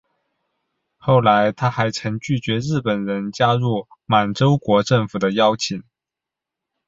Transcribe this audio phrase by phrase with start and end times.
[0.97, 5.83] 后来他还曾拒绝日本人加入满洲国政府的邀请。